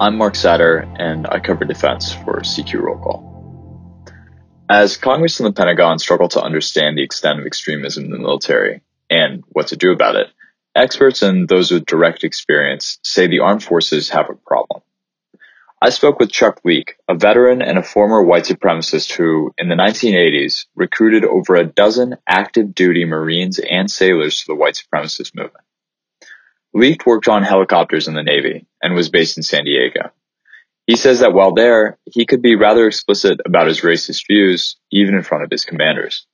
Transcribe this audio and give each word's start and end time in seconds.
I'm 0.00 0.16
Mark 0.16 0.32
Satter, 0.32 0.90
and 0.98 1.26
I 1.26 1.40
cover 1.40 1.66
defense 1.66 2.10
for 2.10 2.40
CQ 2.40 2.80
Roll 2.80 2.96
Call. 2.96 4.06
As 4.66 4.96
Congress 4.96 5.38
and 5.40 5.46
the 5.46 5.52
Pentagon 5.52 5.98
struggle 5.98 6.28
to 6.28 6.42
understand 6.42 6.96
the 6.96 7.02
extent 7.02 7.38
of 7.38 7.44
extremism 7.44 8.06
in 8.06 8.10
the 8.10 8.18
military 8.18 8.80
and 9.10 9.44
what 9.50 9.66
to 9.66 9.76
do 9.76 9.92
about 9.92 10.16
it, 10.16 10.28
experts 10.74 11.20
and 11.20 11.46
those 11.46 11.70
with 11.70 11.84
direct 11.84 12.24
experience 12.24 12.98
say 13.02 13.26
the 13.26 13.40
armed 13.40 13.62
forces 13.62 14.08
have 14.08 14.30
a 14.30 14.34
problem. 14.34 14.80
I 15.82 15.90
spoke 15.90 16.18
with 16.18 16.32
Chuck 16.32 16.62
Leek, 16.64 16.96
a 17.06 17.14
veteran 17.14 17.60
and 17.60 17.76
a 17.76 17.82
former 17.82 18.22
white 18.22 18.44
supremacist 18.44 19.12
who, 19.12 19.52
in 19.58 19.68
the 19.68 19.74
1980s, 19.74 20.64
recruited 20.74 21.26
over 21.26 21.56
a 21.56 21.66
dozen 21.66 22.16
active 22.26 22.74
duty 22.74 23.04
Marines 23.04 23.58
and 23.58 23.90
sailors 23.90 24.40
to 24.40 24.46
the 24.46 24.54
white 24.54 24.82
supremacist 24.82 25.34
movement. 25.34 25.64
Leek 26.72 27.04
worked 27.06 27.28
on 27.28 27.42
helicopters 27.42 28.06
in 28.06 28.14
the 28.14 28.22
Navy 28.22 28.66
and 28.82 28.94
was 28.94 29.08
based 29.08 29.36
in 29.36 29.42
San 29.42 29.64
Diego. 29.64 30.10
He 30.86 30.96
says 30.96 31.20
that 31.20 31.32
while 31.32 31.52
there, 31.52 31.98
he 32.04 32.26
could 32.26 32.42
be 32.42 32.56
rather 32.56 32.86
explicit 32.86 33.40
about 33.44 33.66
his 33.66 33.80
racist 33.80 34.26
views, 34.26 34.76
even 34.90 35.14
in 35.14 35.22
front 35.22 35.44
of 35.44 35.50
his 35.50 35.64
commanders. 35.64 36.26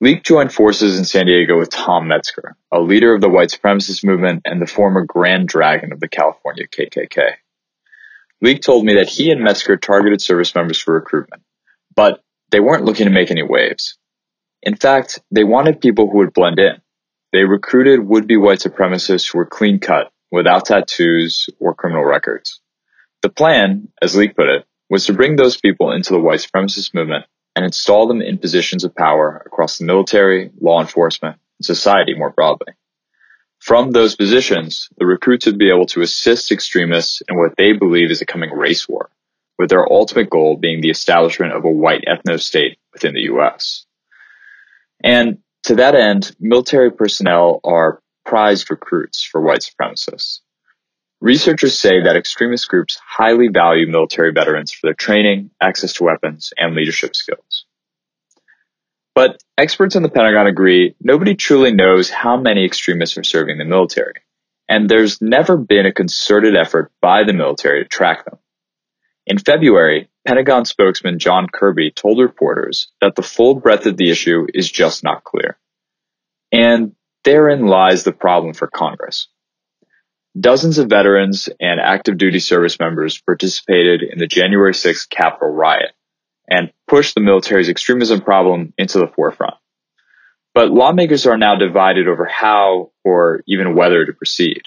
Leek 0.00 0.22
joined 0.22 0.52
forces 0.52 0.98
in 0.98 1.04
San 1.04 1.26
Diego 1.26 1.58
with 1.58 1.70
Tom 1.70 2.06
Metzger, 2.08 2.56
a 2.70 2.80
leader 2.80 3.14
of 3.14 3.22
the 3.22 3.30
white 3.30 3.48
supremacist 3.48 4.04
movement 4.04 4.42
and 4.44 4.60
the 4.60 4.66
former 4.66 5.04
Grand 5.04 5.48
Dragon 5.48 5.92
of 5.92 6.00
the 6.00 6.08
California 6.08 6.66
KKK. 6.66 7.30
Leek 8.42 8.60
told 8.60 8.84
me 8.84 8.94
that 8.94 9.08
he 9.08 9.30
and 9.30 9.42
Metzger 9.42 9.78
targeted 9.78 10.20
service 10.20 10.54
members 10.54 10.78
for 10.78 10.94
recruitment, 10.94 11.42
but 11.94 12.22
they 12.50 12.60
weren't 12.60 12.84
looking 12.84 13.06
to 13.06 13.12
make 13.12 13.30
any 13.30 13.42
waves. 13.42 13.96
In 14.62 14.76
fact, 14.76 15.20
they 15.30 15.44
wanted 15.44 15.80
people 15.80 16.10
who 16.10 16.18
would 16.18 16.34
blend 16.34 16.58
in, 16.58 16.82
they 17.36 17.44
recruited 17.44 18.00
would-be 18.00 18.38
white 18.38 18.60
supremacists 18.60 19.30
who 19.30 19.36
were 19.36 19.44
clean-cut, 19.44 20.10
without 20.30 20.64
tattoos 20.64 21.46
or 21.60 21.74
criminal 21.74 22.02
records. 22.02 22.62
The 23.20 23.28
plan, 23.28 23.88
as 24.00 24.16
Leek 24.16 24.34
put 24.34 24.48
it, 24.48 24.64
was 24.88 25.04
to 25.04 25.12
bring 25.12 25.36
those 25.36 25.60
people 25.60 25.92
into 25.92 26.14
the 26.14 26.18
white 26.18 26.40
supremacist 26.40 26.94
movement 26.94 27.26
and 27.54 27.62
install 27.62 28.08
them 28.08 28.22
in 28.22 28.38
positions 28.38 28.84
of 28.84 28.96
power 28.96 29.42
across 29.44 29.76
the 29.76 29.84
military, 29.84 30.50
law 30.62 30.80
enforcement, 30.80 31.36
and 31.58 31.66
society 31.66 32.14
more 32.14 32.30
broadly. 32.30 32.72
From 33.58 33.90
those 33.90 34.16
positions, 34.16 34.88
the 34.96 35.04
recruits 35.04 35.44
would 35.44 35.58
be 35.58 35.68
able 35.68 35.86
to 35.88 36.00
assist 36.00 36.50
extremists 36.50 37.20
in 37.28 37.36
what 37.36 37.52
they 37.58 37.74
believe 37.74 38.10
is 38.10 38.22
a 38.22 38.26
coming 38.26 38.50
race 38.50 38.88
war, 38.88 39.10
with 39.58 39.68
their 39.68 39.92
ultimate 39.92 40.30
goal 40.30 40.56
being 40.56 40.80
the 40.80 40.90
establishment 40.90 41.52
of 41.52 41.66
a 41.66 41.70
white 41.70 42.04
ethno 42.08 42.40
state 42.40 42.78
within 42.94 43.12
the 43.12 43.28
US. 43.32 43.84
And 45.04 45.38
to 45.66 45.74
that 45.76 45.96
end, 45.96 46.34
military 46.38 46.92
personnel 46.92 47.60
are 47.64 48.00
prized 48.24 48.70
recruits 48.70 49.24
for 49.24 49.40
white 49.40 49.60
supremacists. 49.60 50.38
Researchers 51.20 51.76
say 51.76 52.02
that 52.04 52.14
extremist 52.14 52.68
groups 52.68 53.00
highly 53.04 53.48
value 53.48 53.88
military 53.88 54.32
veterans 54.32 54.70
for 54.70 54.86
their 54.86 54.94
training, 54.94 55.50
access 55.60 55.94
to 55.94 56.04
weapons, 56.04 56.52
and 56.56 56.76
leadership 56.76 57.16
skills. 57.16 57.64
But 59.14 59.42
experts 59.58 59.96
in 59.96 60.04
the 60.04 60.08
Pentagon 60.08 60.46
agree 60.46 60.94
nobody 61.00 61.34
truly 61.34 61.72
knows 61.72 62.10
how 62.10 62.36
many 62.36 62.64
extremists 62.64 63.18
are 63.18 63.24
serving 63.24 63.58
the 63.58 63.64
military, 63.64 64.20
and 64.68 64.88
there's 64.88 65.20
never 65.20 65.56
been 65.56 65.86
a 65.86 65.92
concerted 65.92 66.54
effort 66.54 66.92
by 67.00 67.24
the 67.24 67.32
military 67.32 67.82
to 67.82 67.88
track 67.88 68.24
them. 68.24 68.38
In 69.26 69.38
February, 69.38 70.10
Pentagon 70.26 70.64
spokesman 70.64 71.20
John 71.20 71.46
Kirby 71.46 71.92
told 71.92 72.18
reporters 72.18 72.88
that 73.00 73.14
the 73.14 73.22
full 73.22 73.54
breadth 73.54 73.86
of 73.86 73.96
the 73.96 74.10
issue 74.10 74.48
is 74.52 74.70
just 74.70 75.04
not 75.04 75.22
clear. 75.22 75.56
And 76.50 76.96
therein 77.24 77.66
lies 77.66 78.02
the 78.02 78.12
problem 78.12 78.52
for 78.52 78.66
Congress. 78.66 79.28
Dozens 80.38 80.78
of 80.78 80.90
veterans 80.90 81.48
and 81.60 81.80
active 81.80 82.18
duty 82.18 82.40
service 82.40 82.78
members 82.80 83.20
participated 83.20 84.02
in 84.02 84.18
the 84.18 84.26
January 84.26 84.72
6th 84.72 85.08
Capitol 85.08 85.48
riot 85.48 85.92
and 86.50 86.72
pushed 86.88 87.14
the 87.14 87.20
military's 87.20 87.68
extremism 87.68 88.20
problem 88.20 88.74
into 88.76 88.98
the 88.98 89.06
forefront. 89.06 89.54
But 90.54 90.70
lawmakers 90.70 91.26
are 91.26 91.38
now 91.38 91.54
divided 91.54 92.08
over 92.08 92.24
how 92.26 92.90
or 93.04 93.42
even 93.46 93.76
whether 93.76 94.04
to 94.04 94.12
proceed. 94.12 94.62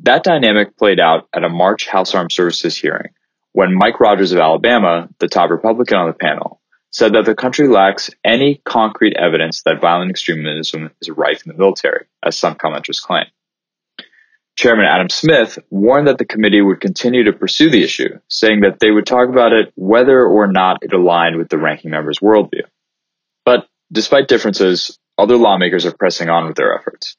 That 0.00 0.24
dynamic 0.24 0.76
played 0.78 1.00
out 1.00 1.28
at 1.34 1.44
a 1.44 1.48
March 1.48 1.86
House 1.86 2.14
Armed 2.14 2.32
Services 2.32 2.76
hearing 2.76 3.10
when 3.54 3.72
Mike 3.72 4.00
Rogers 4.00 4.32
of 4.32 4.40
Alabama, 4.40 5.08
the 5.20 5.28
top 5.28 5.48
Republican 5.48 5.96
on 5.96 6.08
the 6.08 6.12
panel, 6.12 6.60
said 6.90 7.14
that 7.14 7.24
the 7.24 7.36
country 7.36 7.68
lacks 7.68 8.10
any 8.24 8.60
concrete 8.64 9.16
evidence 9.16 9.62
that 9.62 9.80
violent 9.80 10.10
extremism 10.10 10.90
is 11.00 11.08
rife 11.08 11.46
in 11.46 11.52
the 11.52 11.58
military, 11.58 12.06
as 12.22 12.36
some 12.36 12.56
commenters 12.56 13.00
claim. 13.00 13.26
Chairman 14.56 14.86
Adam 14.86 15.08
Smith 15.08 15.58
warned 15.70 16.08
that 16.08 16.18
the 16.18 16.24
committee 16.24 16.62
would 16.62 16.80
continue 16.80 17.24
to 17.24 17.32
pursue 17.32 17.70
the 17.70 17.82
issue, 17.82 18.18
saying 18.28 18.60
that 18.60 18.80
they 18.80 18.90
would 18.90 19.06
talk 19.06 19.28
about 19.28 19.52
it 19.52 19.72
whether 19.76 20.26
or 20.26 20.48
not 20.50 20.82
it 20.82 20.92
aligned 20.92 21.36
with 21.36 21.48
the 21.48 21.58
ranking 21.58 21.92
member's 21.92 22.18
worldview. 22.18 22.62
But 23.44 23.68
despite 23.92 24.26
differences, 24.26 24.98
other 25.16 25.36
lawmakers 25.36 25.86
are 25.86 25.96
pressing 25.96 26.28
on 26.28 26.46
with 26.46 26.56
their 26.56 26.76
efforts. 26.76 27.16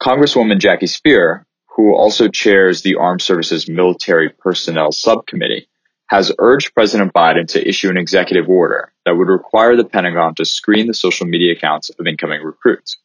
Congresswoman 0.00 0.60
Jackie 0.60 0.86
Speier, 0.86 1.44
who 1.76 1.94
also 1.94 2.28
chairs 2.28 2.80
the 2.80 2.96
Armed 2.96 3.20
Services 3.20 3.68
Military 3.68 4.30
Personnel 4.30 4.92
Subcommittee, 4.92 5.68
has 6.06 6.32
urged 6.38 6.72
President 6.72 7.12
Biden 7.12 7.46
to 7.48 7.68
issue 7.68 7.90
an 7.90 7.98
executive 7.98 8.48
order 8.48 8.92
that 9.04 9.16
would 9.16 9.28
require 9.28 9.76
the 9.76 9.84
Pentagon 9.84 10.34
to 10.36 10.44
screen 10.46 10.86
the 10.86 10.94
social 10.94 11.26
media 11.26 11.52
accounts 11.52 11.90
of 11.90 12.06
incoming 12.06 12.42
recruits. 12.42 12.96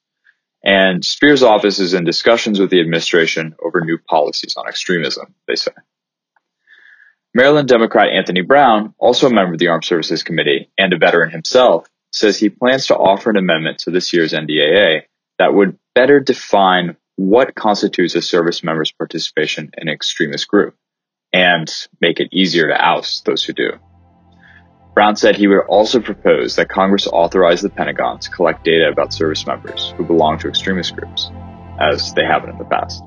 And 0.63 1.03
Speier's 1.03 1.43
office 1.43 1.79
is 1.79 1.93
in 1.93 2.05
discussions 2.05 2.59
with 2.59 2.69
the 2.69 2.79
administration 2.79 3.55
over 3.61 3.81
new 3.81 3.97
policies 3.97 4.55
on 4.55 4.67
extremism, 4.67 5.33
they 5.47 5.55
say. 5.55 5.71
Maryland 7.33 7.67
Democrat 7.67 8.09
Anthony 8.09 8.41
Brown, 8.41 8.93
also 8.99 9.27
a 9.27 9.33
member 9.33 9.53
of 9.53 9.59
the 9.59 9.69
Armed 9.69 9.85
Services 9.85 10.23
Committee 10.23 10.69
and 10.77 10.93
a 10.93 10.97
veteran 10.97 11.31
himself, 11.31 11.87
says 12.13 12.37
he 12.37 12.49
plans 12.49 12.87
to 12.87 12.95
offer 12.95 13.31
an 13.31 13.37
amendment 13.37 13.79
to 13.79 13.91
this 13.91 14.13
year's 14.13 14.33
NDAA 14.33 15.03
that 15.39 15.53
would 15.53 15.77
better 15.95 16.19
define 16.19 16.95
what 17.15 17.55
constitutes 17.55 18.15
a 18.15 18.21
service 18.21 18.63
member's 18.63 18.91
participation 18.91 19.71
in 19.77 19.87
an 19.87 19.93
extremist 19.93 20.47
group 20.47 20.75
and 21.33 21.71
make 21.99 22.19
it 22.19 22.29
easier 22.31 22.67
to 22.67 22.85
oust 22.85 23.25
those 23.25 23.43
who 23.43 23.53
do. 23.53 23.71
Brown 24.93 25.15
said 25.15 25.35
he 25.35 25.47
would 25.47 25.65
also 25.69 26.01
propose 26.01 26.57
that 26.57 26.67
Congress 26.67 27.07
authorize 27.07 27.61
the 27.61 27.69
Pentagon 27.69 28.19
to 28.19 28.29
collect 28.29 28.65
data 28.65 28.89
about 28.89 29.13
service 29.13 29.47
members 29.47 29.93
who 29.95 30.03
belong 30.03 30.37
to 30.39 30.49
extremist 30.49 30.95
groups, 30.95 31.31
as 31.79 32.13
they 32.13 32.25
have 32.25 32.43
in 32.47 32.57
the 32.57 32.65
past. 32.65 33.01